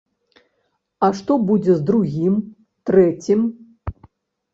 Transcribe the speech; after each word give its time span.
А 1.07 1.09
што 1.19 1.35
будзе 1.49 1.75
з 1.79 1.85
другім, 1.89 2.33
трэцім? 2.91 3.45